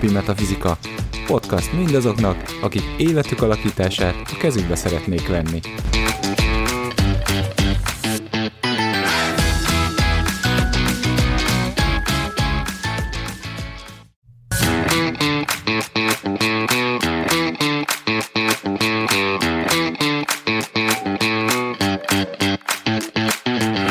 [0.00, 0.78] Mindennapi Metafizika.
[1.26, 5.60] Podcast mindazoknak, akik életük alakítását a kezükbe szeretnék venni.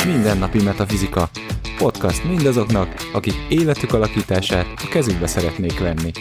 [0.05, 1.29] Mindennapi Metafizika.
[1.77, 6.11] Podcast mindazoknak, akik életük alakítását a kezükbe szeretnék venni.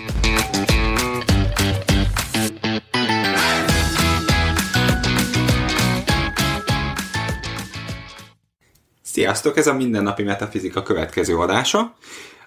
[9.02, 11.96] Sziasztok, ez a Mindennapi Metafizika következő adása,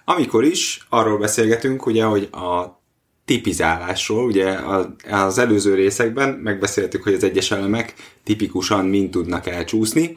[0.04, 2.80] amikor is arról beszélgetünk, ugye, hogy a
[3.24, 4.58] tipizálásról, ugye
[5.10, 10.16] az előző részekben megbeszéltük, hogy az egyes elemek tipikusan mind tudnak elcsúszni.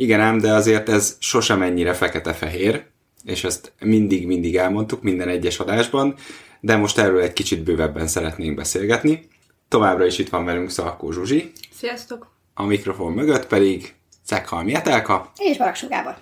[0.00, 2.84] Igen ám, de azért ez sosem ennyire fekete-fehér,
[3.24, 6.14] és ezt mindig-mindig elmondtuk minden egyes adásban,
[6.60, 9.28] de most erről egy kicsit bővebben szeretnénk beszélgetni.
[9.68, 11.52] Továbbra is itt van velünk Szalkó Zsuzsi.
[11.72, 12.26] Sziasztok!
[12.54, 15.32] A mikrofon mögött pedig Cekhalmi Etelka.
[15.38, 16.16] És Baraksó Gábor.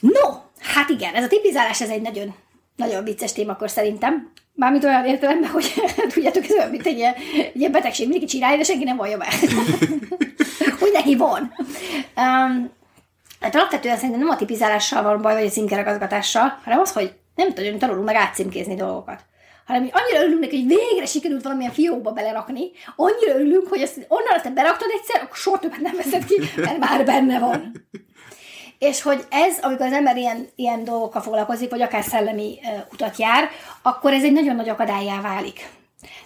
[0.00, 2.34] No, hát igen, ez a tipizálás ez egy nagyon,
[2.76, 4.32] nagyon vicces témakor szerintem.
[4.54, 5.72] Mármint olyan értelemben, hogy
[6.14, 7.14] tudjátok, ez olyan, mint egy ilyen,
[7.54, 9.28] egy ilyen betegség, mindenki csinálja, de senki nem vallja be.
[10.80, 11.52] hogy neki van.
[12.16, 12.76] Um,
[13.40, 17.52] hát alapvetően szerintem nem a tipizálással van baj, vagy a címkeragazgatással, hanem az, hogy nem
[17.52, 19.20] tudunk tanulunk meg átcímkézni dolgokat
[19.68, 24.06] hanem mi annyira örülünk neki, hogy végre sikerült valamilyen fiókba belerakni, annyira örülünk, hogy ezt
[24.08, 27.86] onnan azt beraktad egyszer, akkor soha többet nem veszed ki, mert már benne van.
[28.78, 33.16] És hogy ez, amikor az ember ilyen, ilyen dolgokkal foglalkozik, vagy akár szellemi uh, utat
[33.16, 33.48] jár,
[33.82, 35.68] akkor ez egy nagyon nagy akadályá válik.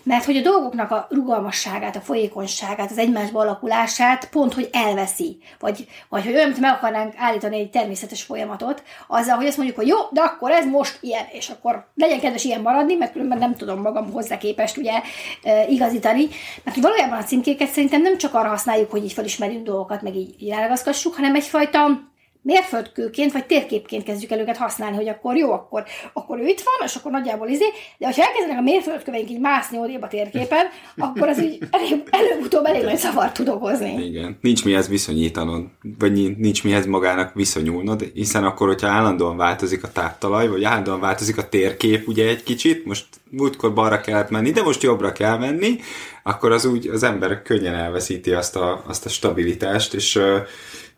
[0.02, 5.38] Mert hogy a dolgoknak a rugalmasságát, a folyékonyságát, az egymásba alakulását pont, hogy elveszi.
[5.58, 9.78] Vagy, vagy hogy olyan, mint meg akarnánk állítani egy természetes folyamatot, azzal, hogy azt mondjuk,
[9.78, 13.38] hogy jó, de akkor ez most ilyen, és akkor legyen kedves ilyen maradni, mert különben
[13.38, 14.92] nem tudom magam hozzá képest ugye
[15.42, 16.28] e, igazítani.
[16.64, 20.14] Mert hogy valójában a címkéket szerintem nem csak arra használjuk, hogy így felismerjünk dolgokat, meg
[20.14, 22.10] így, ráragaszkassuk, hanem egyfajta
[22.42, 26.88] mérföldkőként vagy térképként kezdjük el őket használni, hogy akkor jó, akkor, akkor ő itt van,
[26.88, 27.64] és akkor nagyjából izé,
[27.98, 30.66] de ha elkezdenek a mérföldköveink így mászni odébb a térképen,
[30.96, 34.04] akkor az így elég, előbb-utóbb elég nagy zavart tud okozni.
[34.04, 35.64] Igen, nincs mihez viszonyítanod,
[35.98, 41.38] vagy nincs mihez magának viszonyulnod, hiszen akkor, hogyha állandóan változik a táptalaj, vagy állandóan változik
[41.38, 45.78] a térkép ugye egy kicsit, most múltkor balra kellett menni, de most jobbra kell menni,
[46.22, 50.20] akkor az úgy az ember könnyen elveszíti azt a, azt a stabilitást, és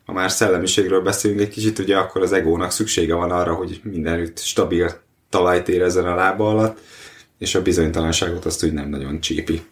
[0.05, 4.39] ha már szellemiségről beszélünk egy kicsit, ugye akkor az egónak szüksége van arra, hogy mindenütt
[4.39, 4.91] stabil
[5.29, 6.81] talajt érezzen a lába alatt,
[7.39, 9.63] és a bizonytalanságot azt úgy nem nagyon csípi.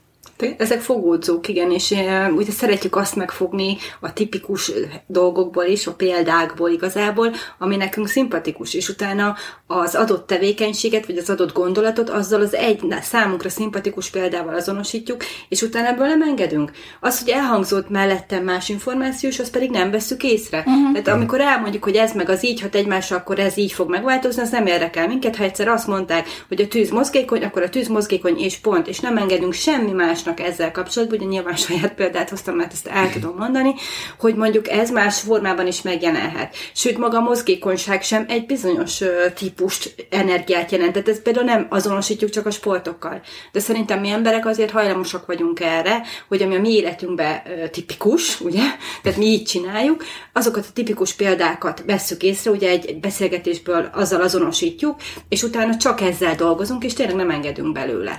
[0.58, 1.94] Ezek fogódzók, igen, és
[2.36, 4.72] ugye szeretjük azt megfogni a tipikus
[5.06, 9.36] dolgokból is, a példákból igazából, ami nekünk szimpatikus, és utána
[9.66, 15.62] az adott tevékenységet, vagy az adott gondolatot azzal az egy számunkra szimpatikus példával azonosítjuk, és
[15.62, 16.70] utána ebből nem engedünk.
[17.00, 20.58] Az, hogy elhangzott mellettem más információ, és azt pedig nem veszük észre.
[20.58, 20.92] Uh-huh.
[20.92, 24.42] Tehát amikor elmondjuk, hogy ez meg az így hat egymásra, akkor ez így fog megváltozni,
[24.42, 25.36] az nem érdekel minket.
[25.36, 29.00] Ha egyszer azt mondták, hogy a tűz mozgékony, akkor a tűz mozgékony és pont, és
[29.00, 33.10] nem engedünk semmi másnak másnak ezzel kapcsolatban, ugye nyilván saját példát hoztam, mert ezt el
[33.10, 33.74] tudom mondani,
[34.18, 36.56] hogy mondjuk ez más formában is megjelenhet.
[36.74, 39.00] Sőt, maga a mozgékonyság sem egy bizonyos
[39.34, 40.92] típust, energiát jelent.
[40.92, 43.20] Tehát ezt például nem azonosítjuk csak a sportokkal.
[43.52, 48.62] De szerintem mi emberek azért hajlamosak vagyunk erre, hogy ami a mi életünkben tipikus, ugye,
[49.02, 54.20] tehát mi így csináljuk, azokat a tipikus példákat vesszük észre, ugye egy, egy beszélgetésből azzal
[54.20, 58.18] azonosítjuk, és utána csak ezzel dolgozunk, és tényleg nem engedünk belőle.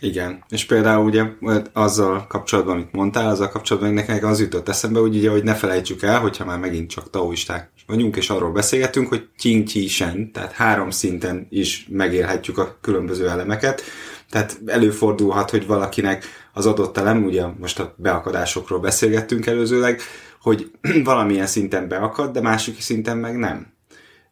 [0.00, 1.24] Igen, és például ugye
[1.72, 6.02] azzal kapcsolatban, amit mondtál, azzal kapcsolatban nekem az jutott eszembe, hogy ugye, hogy ne felejtsük
[6.02, 10.52] el, hogyha már megint csak taoisták vagyunk, és arról beszélgetünk, hogy Qing Qi Shen, tehát
[10.52, 13.82] három szinten is megélhetjük a különböző elemeket,
[14.30, 20.00] tehát előfordulhat, hogy valakinek az adott elem, ugye most a beakadásokról beszélgettünk előzőleg,
[20.40, 20.70] hogy
[21.04, 23.74] valamilyen szinten beakad, de másik szinten meg nem.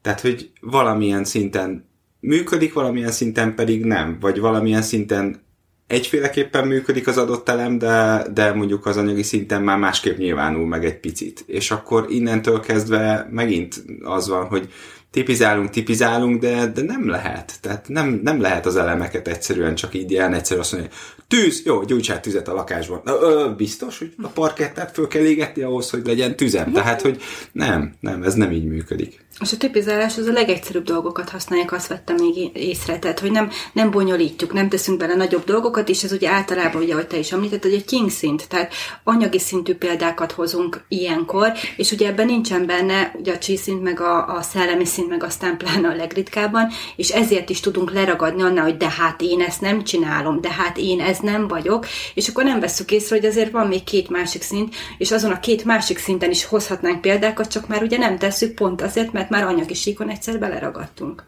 [0.03, 1.89] Tehát, hogy valamilyen szinten
[2.21, 5.44] működik, valamilyen szinten pedig nem, vagy valamilyen szinten
[5.87, 10.85] egyféleképpen működik az adott elem, de, de mondjuk az anyagi szinten már másképp nyilvánul meg
[10.85, 11.45] egy picit.
[11.47, 14.69] És akkor innentől kezdve megint az van, hogy
[15.15, 17.53] tipizálunk, tipizálunk, de, de nem lehet.
[17.61, 20.93] Tehát nem, nem lehet az elemeket egyszerűen csak így ilyen egyszerű azt mondani,
[21.29, 23.01] tűz, jó, gyújtsál tüzet a lakásban.
[23.05, 26.73] Ö, biztos, hogy a parkettát föl kell égetni ahhoz, hogy legyen tüzem.
[26.73, 27.23] Tehát, hogy
[27.53, 29.25] nem, nem, ez nem így működik.
[29.41, 32.99] És a tipizálás az a legegyszerűbb dolgokat használják, azt vettem még észre.
[32.99, 36.93] Tehát, hogy nem, nem bonyolítjuk, nem teszünk bele nagyobb dolgokat, és ez ugye általában, ugye,
[36.93, 38.73] ahogy te is említetted, egy king szint, tehát
[39.05, 44.37] anyagi szintű példákat hozunk ilyenkor, és ugye ebben nincsen benne ugye a csíszint meg a,
[44.37, 48.65] a szellemi szint szint, meg aztán pláne a legritkábban, és ezért is tudunk leragadni annál,
[48.65, 52.45] hogy de hát én ezt nem csinálom, de hát én ez nem vagyok, és akkor
[52.45, 55.99] nem veszük észre, hogy azért van még két másik szint, és azon a két másik
[55.99, 60.11] szinten is hozhatnánk példákat, csak már ugye nem tesszük pont azért, mert már anyagi síkon
[60.11, 61.25] egyszer beleragadtunk.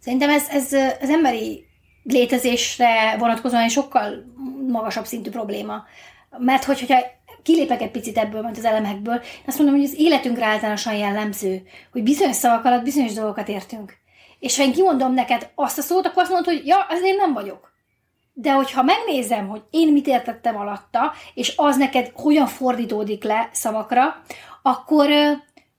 [0.00, 1.66] Szerintem ez, ez az emberi
[2.02, 4.24] létezésre vonatkozóan egy sokkal
[4.68, 5.84] magasabb szintű probléma.
[6.38, 6.98] Mert hogy, hogyha
[7.44, 11.62] kilépek egy picit ebből, mint az elemekből, azt mondom, hogy az életünkre általánosan jellemző,
[11.92, 13.92] hogy bizonyos szavak alatt bizonyos dolgokat értünk.
[14.38, 17.16] És ha én kimondom neked azt a szót, akkor azt mondod, hogy ja, az én
[17.16, 17.72] nem vagyok.
[18.32, 24.22] De hogyha megnézem, hogy én mit értettem alatta, és az neked hogyan fordítódik le szavakra,
[24.62, 25.08] akkor,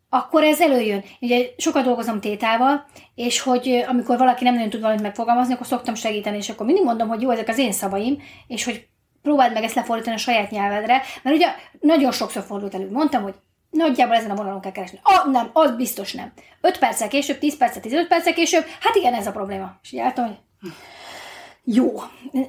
[0.09, 1.03] akkor ez előjön.
[1.19, 2.85] Ugye sokat dolgozom tétával,
[3.15, 6.83] és hogy amikor valaki nem nagyon tud valamit megfogalmazni, akkor szoktam segíteni, és akkor mindig
[6.83, 8.87] mondom, hogy jó, ezek az én szavaim, és hogy
[9.25, 11.47] próbáld meg ezt lefordítani a saját nyelvedre, mert ugye
[11.79, 12.91] nagyon sokszor fordult elő.
[12.91, 13.35] Mondtam, hogy
[13.69, 14.99] nagyjából ezen a vonalon kell keresni.
[15.03, 16.33] Ah, nem, az biztos nem.
[16.61, 19.79] 5 perccel később, 10 perccel, 15 perccel később, hát igen, ez a probléma.
[19.81, 20.37] És álltam, hogy
[21.63, 22.01] jó,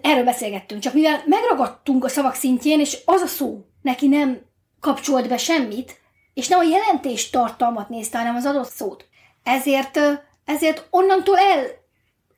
[0.03, 4.41] erről beszélgettünk, csak mivel megragadtunk a szavak szintjén, és az a szó neki nem
[4.81, 6.01] kapcsolt be semmit,
[6.35, 9.07] és nem a jelentés tartalmat nézte, hanem az adott szót.
[9.43, 10.01] Ezért,
[10.45, 11.67] ezért onnantól el,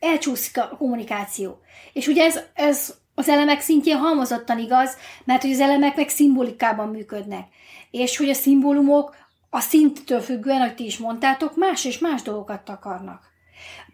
[0.00, 1.60] elcsúszik a kommunikáció.
[1.92, 6.88] És ugye ez, ez az elemek szintjén halmozottan igaz, mert hogy az elemek meg szimbolikában
[6.88, 7.46] működnek.
[7.90, 9.16] És hogy a szimbólumok
[9.50, 13.22] a szinttől függően, ahogy ti is mondtátok, más és más dolgokat akarnak.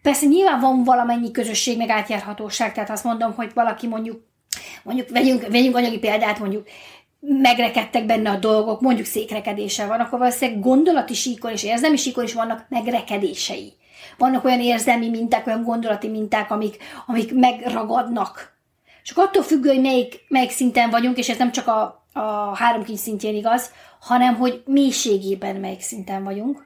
[0.02, 4.20] Persze nyilván van valamennyi közösség meg átjárhatóság, tehát azt mondom, hogy valaki mondjuk,
[4.82, 6.66] mondjuk vegyünk, vegyünk anyagi példát, mondjuk
[7.20, 12.34] megrekedtek benne a dolgok, mondjuk székrekedése van, akkor valószínűleg gondolati síkon és érzelmi síkon is
[12.34, 13.72] vannak megrekedései.
[14.18, 16.76] Vannak olyan érzelmi minták, olyan gondolati minták, amik,
[17.06, 18.53] amik megragadnak.
[19.04, 22.82] Csak attól függő, hogy melyik, melyik szinten vagyunk, és ez nem csak a, a három
[22.82, 23.70] kincs szintjén igaz,
[24.00, 26.62] hanem hogy mélységében melyik szinten vagyunk.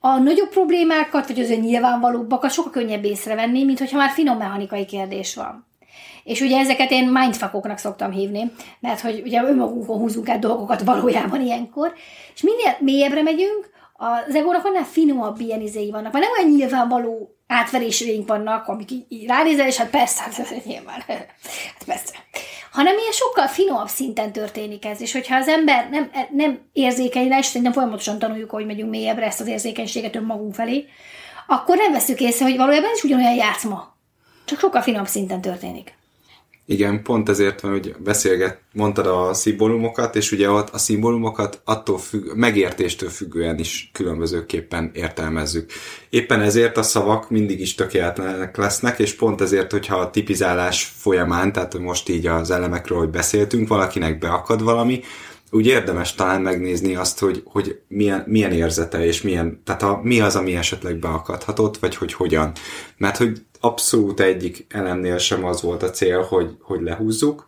[0.00, 5.34] A nagyobb problémákat, vagy az nyilvánvalóbbakat sokkal könnyebb észrevenni, mint hogyha már finom mechanikai kérdés
[5.34, 5.66] van.
[6.24, 11.40] És ugye ezeket én mindfuckoknak szoktam hívni, mert hogy ugye önmagunkon húzunk át dolgokat valójában
[11.40, 11.92] ilyenkor,
[12.34, 17.37] és minél mélyebbre megyünk, az egónak annál finomabb ilyen izéi vannak, mert nem olyan nyilvánvaló
[17.48, 22.12] átveréseink vannak, amik így, így ránézel, és hát persze, hát nyilván, hát persze.
[22.72, 27.46] Hanem ilyen sokkal finomabb szinten történik ez, és hogyha az ember nem, nem érzékeny és
[27.46, 30.86] szerintem folyamatosan tanuljuk, hogy megyünk mélyebbre ezt az érzékenységet önmagunk felé,
[31.46, 33.96] akkor nem veszük észre, hogy valójában ez is ugyanolyan játszma.
[34.44, 35.97] Csak sokkal finomabb szinten történik.
[36.70, 41.98] Igen, pont ezért van, hogy beszélget, mondtad a szimbólumokat, és ugye ott a szimbólumokat attól
[41.98, 45.70] függ, megértéstől függően is különbözőképpen értelmezzük.
[46.10, 51.52] Éppen ezért a szavak mindig is tökéletlenek lesznek, és pont ezért, hogyha a tipizálás folyamán,
[51.52, 55.00] tehát most így az elemekről, hogy beszéltünk, valakinek beakad valami,
[55.50, 60.20] úgy érdemes talán megnézni azt, hogy, hogy milyen, milyen érzete, és milyen, tehát a, mi
[60.20, 62.52] az, ami esetleg beakadhatott, vagy hogy hogyan.
[62.96, 67.44] Mert hogy abszolút egyik elemnél sem az volt a cél, hogy, hogy lehúzzuk,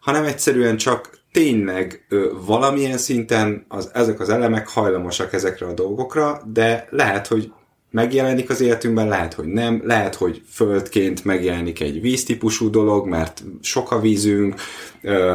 [0.00, 6.42] hanem egyszerűen csak tényleg ö, valamilyen szinten az, ezek az elemek hajlamosak ezekre a dolgokra,
[6.52, 7.52] de lehet, hogy
[7.94, 13.90] megjelenik az életünkben, lehet, hogy nem, lehet, hogy földként megjelenik egy víztípusú dolog, mert sok
[13.90, 14.54] a vízünk,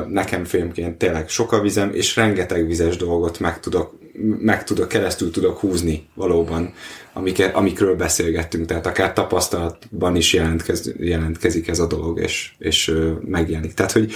[0.08, 3.94] nekem filmként tényleg sok a vizem, és rengeteg vizes dolgot meg tudok,
[4.40, 6.74] meg tudok, keresztül tudok húzni valóban,
[7.14, 13.74] amiket, amikről beszélgettünk, tehát akár tapasztalatban is jelentkez, jelentkezik ez a dolog, és, és megjelenik.
[13.74, 14.12] Tehát, hogy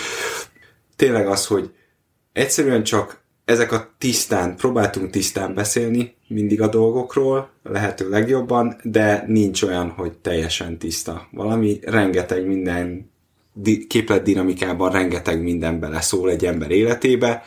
[0.95, 1.71] tényleg az, hogy
[2.33, 9.61] egyszerűen csak ezek a tisztán, próbáltunk tisztán beszélni mindig a dolgokról, lehető legjobban, de nincs
[9.61, 11.27] olyan, hogy teljesen tiszta.
[11.31, 13.11] Valami rengeteg minden
[13.87, 17.43] képlet dinamikában rengeteg minden beleszól egy ember életébe,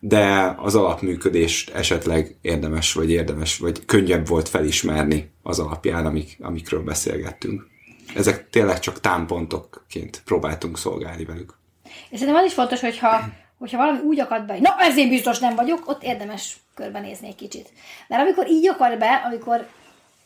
[0.00, 6.82] de az alapműködést esetleg érdemes, vagy érdemes, vagy könnyebb volt felismerni az alapján, amik, amikről
[6.82, 7.66] beszélgettünk.
[8.14, 11.58] Ezek tényleg csak támpontokként próbáltunk szolgálni velük.
[11.84, 13.20] És szerintem az is fontos, hogyha
[13.58, 17.72] hogyha valami úgy akad be, na ezért biztos nem vagyok, ott érdemes körbenézni egy kicsit.
[18.08, 19.66] Mert amikor így akad be, amikor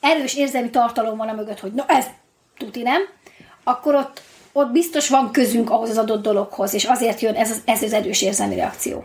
[0.01, 2.07] erős érzelmi tartalom van a mögött, hogy na ez
[2.57, 3.03] tuti nem,
[3.65, 7.63] akkor ott, ott biztos van közünk ahhoz az adott dologhoz, és azért jön ez az,
[7.65, 9.05] ez az erős érzelmi reakció.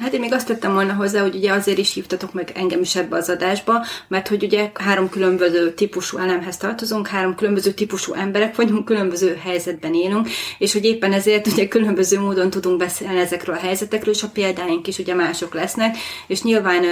[0.00, 2.96] Hát én még azt tettem volna hozzá, hogy ugye azért is hívtatok meg engem is
[2.96, 8.56] ebbe az adásba, mert hogy ugye három különböző típusú elemhez tartozunk, három különböző típusú emberek
[8.56, 10.28] vagyunk, különböző helyzetben élünk,
[10.58, 14.86] és hogy éppen ezért ugye különböző módon tudunk beszélni ezekről a helyzetekről, és a példáink
[14.86, 16.84] is ugye mások lesznek, és nyilván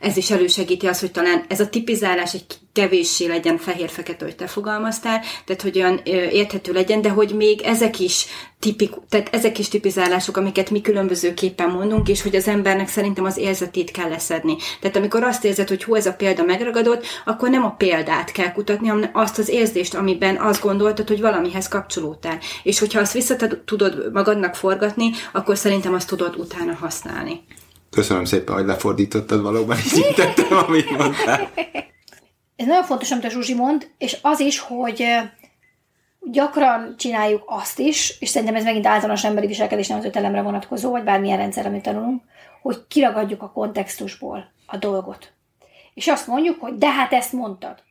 [0.00, 4.46] ez is elősegíti azt, hogy talán ez a tipizálás egy kevéssé legyen fehér-fekete, hogy te
[4.46, 6.00] fogalmaztál, tehát hogy olyan
[6.32, 8.26] érthető legyen, de hogy még ezek is
[8.58, 13.36] tipik, tehát ezek is tipizálások, amiket mi különbözőképpen mondunk, és hogy az embernek szerintem az
[13.36, 14.56] érzetét kell leszedni.
[14.80, 18.52] Tehát amikor azt érzed, hogy hú, ez a példa megragadott, akkor nem a példát kell
[18.52, 22.38] kutatni, hanem azt az érzést, amiben azt gondoltad, hogy valamihez kapcsolódtál.
[22.62, 27.44] És hogyha azt vissza tudod magadnak forgatni, akkor szerintem azt tudod utána használni.
[27.90, 31.50] Köszönöm szépen, hogy lefordítottad, valóban így tettem, amit mondtál.
[32.62, 35.06] Ez nagyon fontos, amit a Zsuzsi mond, és az is, hogy
[36.20, 40.90] gyakran csináljuk azt is, és szerintem ez megint általános emberi viselkedés nem az ötelemre vonatkozó,
[40.90, 42.22] vagy bármilyen rendszer, amit tanulunk,
[42.62, 45.32] hogy kiragadjuk a kontextusból a dolgot.
[45.94, 47.82] És azt mondjuk, hogy de hát ezt mondtad.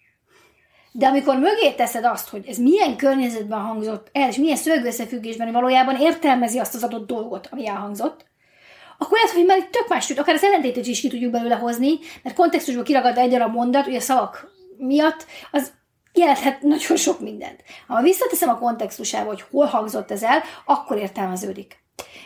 [0.91, 5.55] De amikor mögé teszed azt, hogy ez milyen környezetben hangzott el, és milyen szögösszefüggésben, hogy
[5.55, 8.25] valójában értelmezi azt az adott dolgot, ami elhangzott,
[9.01, 11.89] akkor lehet, hogy már itt tök más akár az ellentétet is ki tudjuk belőle hozni,
[12.23, 14.51] mert kontextusból kiragad egy a mondat, ugye a szavak
[14.81, 15.71] miatt, az
[16.13, 17.63] jelenthet nagyon sok mindent.
[17.87, 21.79] Ha visszateszem a kontextusába, hogy hol hangzott ez el, akkor értelmeződik.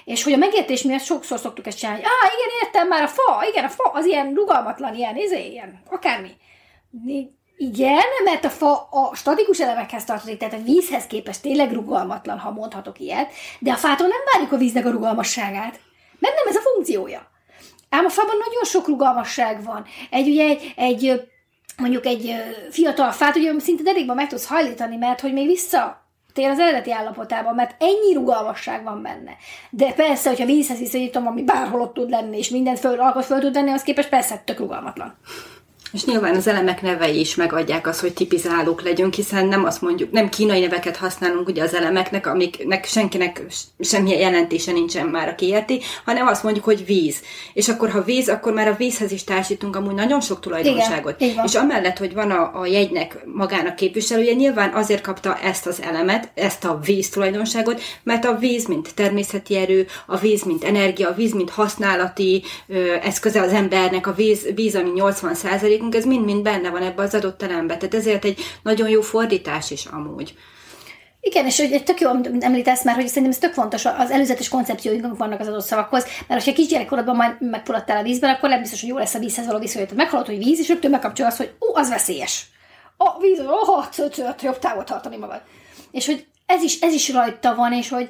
[0.06, 3.08] És hogy a megértés miatt sokszor szoktuk ezt csinálni, hogy ah, igen, értem már, a
[3.08, 6.32] fa, igen, a fa, az ilyen rugalmatlan, ilyen, izé, ilyen, akármi.
[7.58, 12.52] Igen, mert a fa a statikus elemekhez tartozik, tehát a vízhez képest tényleg rugalmatlan, ha
[12.52, 15.80] mondhatok ilyet, de a fától nem várjuk a víznek a rugalmasságát,
[16.20, 17.32] mert nem ez a funkciója.
[17.90, 19.86] Ám a fában nagyon sok rugalmasság van.
[20.10, 21.28] Egy, ugye, egy, egy
[21.77, 22.36] mondjuk egy
[22.70, 26.03] fiatal fát, ugye szinte derékban meg tudsz hajlítani, mert hogy még vissza
[26.34, 29.32] tér az eredeti állapotában, mert ennyi rugalmasság van benne.
[29.70, 33.39] De persze, hogyha vízhez viszonyítom, ami bárhol ott tud lenni, és mindent föl, alkot föl
[33.39, 35.17] tud lenni, az képest persze tök rugalmatlan.
[35.96, 40.12] És nyilván az elemek nevei is megadják azt, hogy tipizálók legyünk, hiszen nem azt mondjuk,
[40.12, 43.44] nem kínai neveket használunk ugye az elemeknek, amiknek senkinek
[43.80, 47.22] semmilyen jelentése nincsen már, aki érti, hanem azt mondjuk, hogy víz.
[47.54, 51.22] És akkor, ha víz, akkor már a vízhez is társítunk amúgy nagyon sok tulajdonságot.
[51.22, 55.82] Igen, és amellett, hogy van a, a jegynek magának képviselője, nyilván azért kapta ezt az
[55.82, 61.10] elemet, ezt a víz tulajdonságot, mert a víz, mint természeti erő, a víz, mint energia,
[61.10, 65.34] a víz, mint használati ö, eszköze az embernek, a víz, víz ami 80
[65.86, 67.77] nekünk ez mind-mind benne van ebbe az adott terembe.
[67.77, 70.36] Tehát ezért egy nagyon jó fordítás is amúgy.
[71.20, 74.50] Igen, és egy tök jó, amit említesz már, hogy szerintem ez tök fontos, az előzetes
[74.50, 78.82] koncepcióink vannak az adott szavakhoz, mert ha kisgyerekkorodban majd megfulladtál a vízben, akkor nem biztos,
[78.82, 79.96] hogy jó lesz a vízhez való viszonyat.
[79.96, 82.48] Meghallod, hogy víz, és rögtön megkapcsol azt, hogy ó, az veszélyes.
[82.98, 85.42] A víz, ó, cöcöt, jobb távol tartani magad.
[85.92, 88.10] És hogy ez is, ez is rajta van, és hogy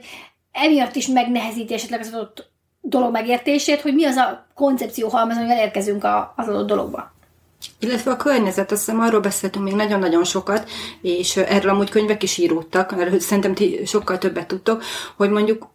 [0.52, 2.50] emiatt is megnehezíti esetleg az adott
[2.82, 6.04] dolog megértését, hogy mi az a koncepció halmaz, amivel érkezünk
[6.36, 7.15] az adott dologba.
[7.80, 10.70] Illetve a környezet, azt hiszem arról beszéltünk még nagyon-nagyon sokat,
[11.02, 14.84] és erről amúgy könyvek is íródtak, erről szerintem ti sokkal többet tudtok,
[15.16, 15.74] hogy mondjuk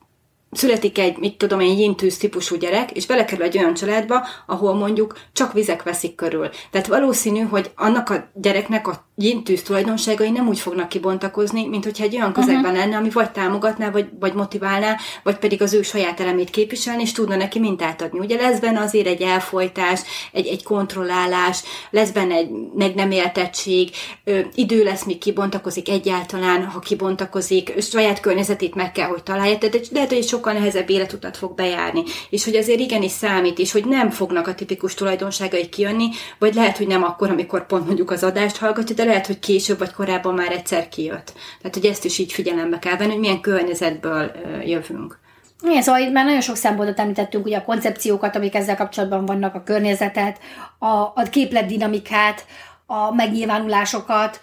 [0.51, 5.19] születik egy, mit tudom én, jintűz típusú gyerek, és belekerül egy olyan családba, ahol mondjuk
[5.33, 6.49] csak vizek veszik körül.
[6.71, 12.05] Tehát valószínű, hogy annak a gyereknek a jintűz tulajdonságai nem úgy fognak kibontakozni, mint hogyha
[12.05, 12.79] egy olyan közegben uh-huh.
[12.79, 17.13] lenne, ami vagy támogatná, vagy, vagy motiválná, vagy pedig az ő saját elemét képviselni, és
[17.13, 18.19] tudna neki mintát adni.
[18.19, 20.01] Ugye lesz benne azért egy elfolytás,
[20.33, 23.91] egy, egy kontrollálás, lesz benne egy meg nem éltettség,
[24.25, 29.69] ö, idő lesz, míg kibontakozik egyáltalán, ha kibontakozik, saját környezetét meg kell, hogy találja, de,
[29.69, 32.03] de lehet, hogy egy sokkal nehezebb életutat fog bejárni.
[32.31, 36.09] És hogy azért igenis számít, és hogy nem fognak a tipikus tulajdonságai kijönni,
[36.39, 39.79] vagy lehet, hogy nem akkor, amikor pont mondjuk az adást hallgatja, de lehet, hogy később
[39.79, 41.33] vagy korábban már egyszer kijött.
[41.61, 44.33] Tehát, hogy ezt is így figyelembe kell venni, hogy milyen környezetből
[44.65, 45.19] jövünk.
[45.63, 49.55] Igen, szóval itt már nagyon sok szempontot említettünk, ugye a koncepciókat, amik ezzel kapcsolatban vannak,
[49.55, 50.39] a környezetet,
[50.79, 52.45] a, a képlet dinamikát,
[52.87, 54.41] a megnyilvánulásokat,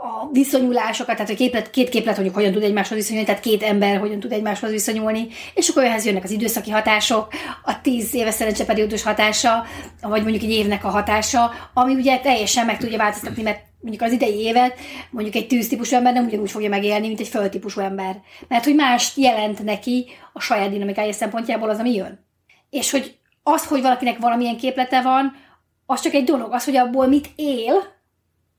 [0.00, 3.98] a viszonyulásokat, tehát a képlet, két képlet mondjuk hogyan tud egymáshoz viszonyulni, tehát két ember
[3.98, 7.28] hogyan tud egymáshoz viszonyulni, és akkor ehhez jönnek az időszaki hatások,
[7.64, 9.64] a tíz éves szerencseperiódus hatása,
[10.02, 14.12] vagy mondjuk egy évnek a hatása, ami ugye teljesen meg tudja változtatni, mert mondjuk az
[14.12, 14.78] idei évet
[15.10, 18.20] mondjuk egy tűztípusú ember nem ugyanúgy fogja megélni, mint egy földtípusú ember.
[18.48, 22.26] Mert hogy más jelent neki a saját dinamikája szempontjából az, ami jön.
[22.70, 25.36] És hogy az, hogy valakinek valamilyen képlete van,
[25.86, 26.52] az csak egy dolog.
[26.52, 27.96] Az, hogy abból mit él,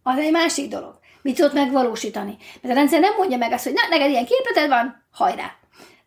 [0.04, 2.38] az egy másik dolog mit tudod megvalósítani.
[2.62, 5.52] Mert a rendszer nem mondja meg azt, hogy na, neked ilyen képleted van, hajrá.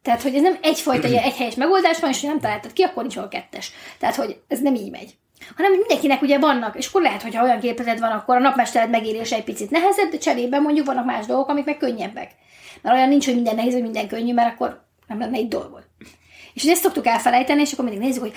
[0.02, 3.02] Tehát, hogy ez nem egyfajta ilyen egyhelyes megoldás van, és ha nem találtad ki, akkor
[3.02, 3.72] nincs a kettes.
[3.98, 5.14] Tehát, hogy ez nem így megy.
[5.56, 8.90] Hanem mindenkinek ugye vannak, és akkor lehet, hogy ha olyan képleted van, akkor a napmestered
[8.90, 12.30] megérése egy picit nehezebb, de cserében mondjuk vannak más dolgok, amik meg könnyebbek.
[12.82, 15.82] Mert olyan nincs, hogy minden nehéz, hogy minden könnyű, mert akkor nem lenne egy dolgod.
[16.54, 18.32] És ezt szoktuk elfelejteni, és akkor mindig nézzük, hogy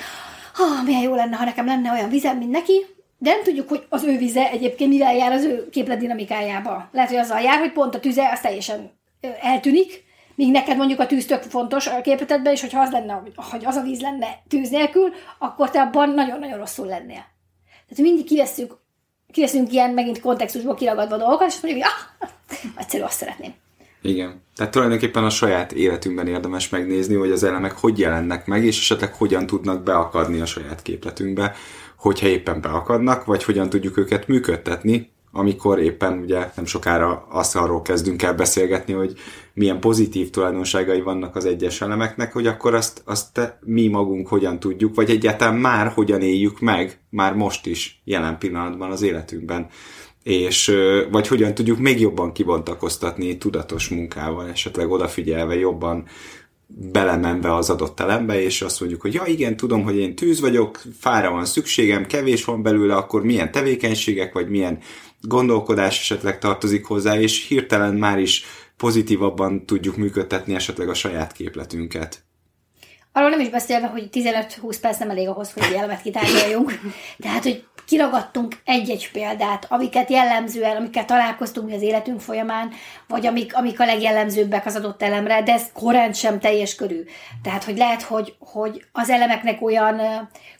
[0.53, 2.85] ha, milyen jó lenne, ha nekem lenne olyan vizem, mint neki,
[3.17, 6.89] de nem tudjuk, hogy az ő vize egyébként mivel jár az ő képlet dinamikájába.
[6.91, 8.91] Lehet, hogy azzal jár, hogy pont a tüze az teljesen
[9.41, 10.04] eltűnik,
[10.35, 13.75] míg neked mondjuk a tűz tök fontos a képletedben, és hogyha az lenne, hogy az
[13.75, 17.25] a víz lenne tűz nélkül, akkor te abban nagyon-nagyon rosszul lennél.
[17.87, 18.83] Tehát mindig kivesszük
[19.35, 22.29] kiveszünk ilyen megint kontextusból kiragadva dolgokat, és mondjuk, hogy ah,
[22.75, 23.53] egyszerű, azt szeretném.
[24.01, 24.41] Igen.
[24.55, 29.13] Tehát tulajdonképpen a saját életünkben érdemes megnézni, hogy az elemek hogy jelennek meg, és esetleg
[29.13, 31.55] hogyan tudnak beakadni a saját képletünkbe,
[31.97, 37.81] hogyha éppen beakadnak, vagy hogyan tudjuk őket működtetni, amikor éppen ugye nem sokára azt arról
[37.81, 39.13] kezdünk el beszélgetni, hogy
[39.53, 44.95] milyen pozitív tulajdonságai vannak az egyes elemeknek, hogy akkor azt, azt mi magunk hogyan tudjuk,
[44.95, 49.67] vagy egyáltalán már hogyan éljük meg, már most is, jelen pillanatban az életünkben.
[50.23, 50.75] És
[51.11, 56.05] vagy hogyan tudjuk még jobban kibontakoztatni tudatos munkával, esetleg odafigyelve jobban
[56.67, 60.81] belemenve az adott elembe, és azt mondjuk, hogy ja igen, tudom, hogy én tűz vagyok,
[60.99, 64.79] fára van szükségem, kevés van belőle, akkor milyen tevékenységek, vagy milyen
[65.27, 68.43] gondolkodás esetleg tartozik hozzá, és hirtelen már is
[68.77, 72.24] pozitívabban tudjuk működtetni esetleg a saját képletünket.
[73.17, 76.79] Arról nem is beszélve, hogy 15-20 perc nem elég ahhoz, hogy egy elemet kitárgyaljunk.
[77.19, 82.71] Tehát, hogy kiragadtunk egy-egy példát, amiket jellemzően, amiket találkoztunk az életünk folyamán,
[83.07, 87.03] vagy amik, amik a legjellemzőbbek az adott elemre, de ez korán sem teljes körű.
[87.43, 90.01] Tehát, hogy lehet, hogy, hogy az elemeknek olyan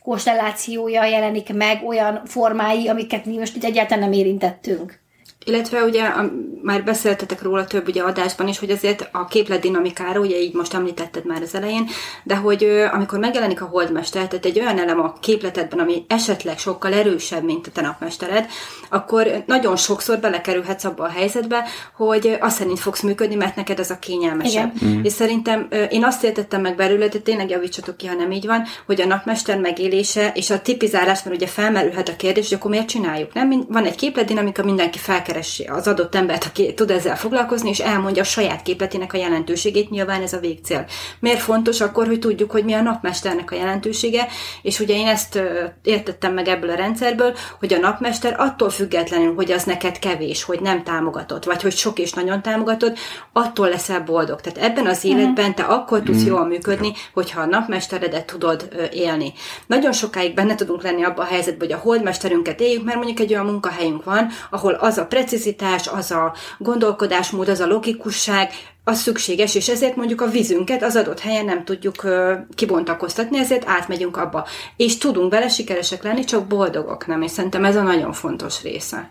[0.02, 5.04] konstellációja jelenik meg, olyan formái, amiket mi most itt egyáltalán nem érintettünk.
[5.48, 6.30] Illetve ugye a,
[6.62, 10.74] már beszéltetek róla több ugye adásban is, hogy azért a képlet dinamikára, ugye így most
[10.74, 11.88] említetted már az elején,
[12.22, 16.92] de hogy amikor megjelenik a holdmester, tehát egy olyan elem a képletedben, ami esetleg sokkal
[16.92, 18.46] erősebb, mint a te napmestered,
[18.88, 21.64] akkor nagyon sokszor belekerülhetsz abba a helyzetbe,
[21.96, 24.72] hogy azt szerint fogsz működni, mert neked ez a kényelmesebb.
[24.84, 25.04] Mm.
[25.04, 28.62] És szerintem én azt értettem meg belőle, de tényleg javítsatok ki, ha nem így van,
[28.86, 32.88] hogy a napmester megélése és a tipizálás, mert ugye felmerülhet a kérdés, hogy akkor miért
[32.88, 33.64] csináljuk, nem?
[33.68, 38.22] Van egy képletdinamika, mindenki felker megkeresi az adott embert, aki tud ezzel foglalkozni, és elmondja
[38.22, 40.86] a saját képletének a jelentőségét, nyilván ez a végcél.
[41.20, 44.28] Miért fontos akkor, hogy tudjuk, hogy mi a napmesternek a jelentősége,
[44.62, 45.40] és ugye én ezt
[45.82, 50.60] értettem meg ebből a rendszerből, hogy a napmester attól függetlenül, hogy az neked kevés, hogy
[50.60, 52.96] nem támogatott, vagy hogy sok és nagyon támogatod,
[53.32, 54.40] attól leszel boldog.
[54.40, 56.26] Tehát ebben az életben te akkor tudsz mm.
[56.26, 59.32] jól működni, hogyha a napmesteredet tudod élni.
[59.66, 63.32] Nagyon sokáig benne tudunk lenni abban a helyzetben, hogy a holdmesterünket éljük, mert mondjuk egy
[63.32, 68.50] olyan munkahelyünk van, ahol az a precizitás, az a gondolkodásmód, az a logikusság,
[68.84, 72.06] az szükséges, és ezért mondjuk a vízünket az adott helyen nem tudjuk
[72.54, 74.46] kibontakoztatni, ezért átmegyünk abba.
[74.76, 79.10] És tudunk vele sikeresek lenni, csak boldogok nem, és szerintem ez a nagyon fontos része.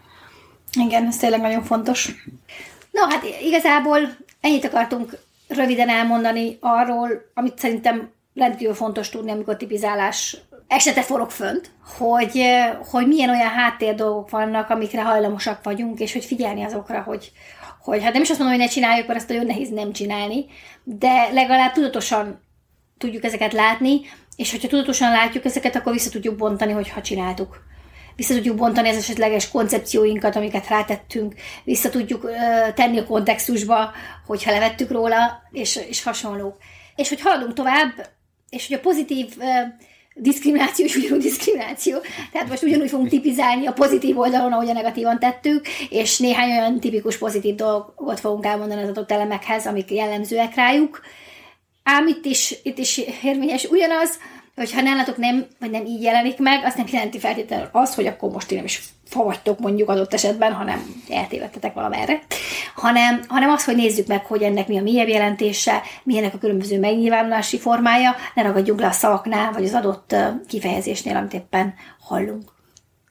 [0.85, 2.11] Igen, ez tényleg nagyon fontos.
[2.91, 3.99] No, hát igazából
[4.41, 11.71] ennyit akartunk röviden elmondani arról, amit szerintem rendkívül fontos tudni, amikor tipizálás esete forog fönt,
[11.97, 12.45] hogy,
[12.89, 17.31] hogy milyen olyan háttér dolgok vannak, amikre hajlamosak vagyunk, és hogy figyelni azokra, hogy,
[17.81, 20.45] hogy hát nem is azt mondom, hogy ne csináljuk, mert ezt nagyon nehéz nem csinálni,
[20.83, 22.43] de legalább tudatosan
[22.97, 24.01] tudjuk ezeket látni,
[24.35, 27.63] és hogyha tudatosan látjuk ezeket, akkor vissza tudjuk bontani, hogyha csináltuk.
[28.15, 32.33] Vissza tudjuk bontani az esetleges koncepcióinkat, amiket rátettünk, vissza tudjuk ö,
[32.73, 33.91] tenni a kontextusba,
[34.25, 36.57] hogyha levettük róla, és, és hasonló.
[36.95, 38.09] És hogy haladunk tovább,
[38.49, 39.43] és hogy a pozitív ö,
[40.17, 41.97] diszkrimináció és ugyanúgy diszkrimináció.
[42.31, 46.79] Tehát most ugyanúgy fogunk tipizálni a pozitív oldalon, ahogy a negatívan tettük, és néhány olyan
[46.79, 51.01] tipikus pozitív dolgot fogunk elmondani az adott elemekhez, amik jellemzőek rájuk.
[51.83, 54.19] Ám itt is, itt is érvényes ugyanaz,
[54.55, 58.31] hogyha nálatok nem, vagy nem így jelenik meg, azt nem jelenti feltétlenül az, hogy akkor
[58.31, 62.21] most én nem is fagytok mondjuk adott esetben, hanem eltévedtetek valamerre,
[62.75, 66.79] hanem, hanem az, hogy nézzük meg, hogy ennek mi a mélyebb jelentése, milyenek a különböző
[66.79, 70.15] megnyilvánulási formája, ne ragadjunk le a szavaknál, vagy az adott
[70.47, 72.54] kifejezésnél, amit éppen hallunk.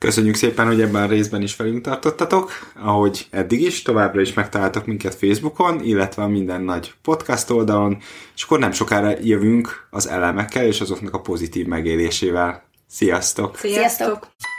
[0.05, 2.51] Köszönjük szépen, hogy ebben a részben is velünk tartottatok,
[2.83, 7.99] ahogy eddig is, továbbra is megtaláltok minket Facebookon, illetve a minden nagy podcast oldalon,
[8.37, 12.65] és akkor nem sokára jövünk az elemekkel és azoknak a pozitív megélésével.
[12.87, 13.57] Sziasztok!
[13.57, 14.07] Sziasztok!
[14.07, 14.54] Sziasztok.